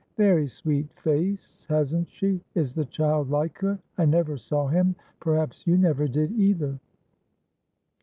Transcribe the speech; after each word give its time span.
"Very 0.17 0.47
sweet 0.47 0.91
face, 0.93 1.67
hasn't 1.69 2.09
she? 2.09 2.41
Is 2.55 2.73
the 2.73 2.85
child 2.85 3.29
like 3.29 3.59
her? 3.59 3.77
I 3.99 4.05
never 4.05 4.35
saw 4.35 4.67
himperhaps 4.67 5.67
you 5.67 5.77
never 5.77 6.07
did, 6.07 6.31
either?" 6.31 6.79